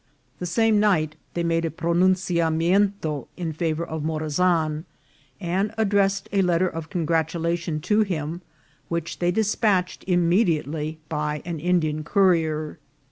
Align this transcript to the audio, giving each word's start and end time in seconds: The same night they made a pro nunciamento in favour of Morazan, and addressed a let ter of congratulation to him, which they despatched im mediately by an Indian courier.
The 0.39 0.47
same 0.47 0.79
night 0.79 1.15
they 1.35 1.43
made 1.43 1.63
a 1.63 1.69
pro 1.69 1.93
nunciamento 1.93 3.27
in 3.37 3.53
favour 3.53 3.85
of 3.85 4.01
Morazan, 4.01 4.85
and 5.39 5.75
addressed 5.77 6.27
a 6.31 6.41
let 6.41 6.57
ter 6.57 6.67
of 6.67 6.89
congratulation 6.89 7.79
to 7.81 7.99
him, 8.01 8.41
which 8.89 9.19
they 9.19 9.29
despatched 9.29 10.03
im 10.07 10.27
mediately 10.27 10.97
by 11.07 11.43
an 11.45 11.59
Indian 11.59 12.03
courier. 12.03 12.79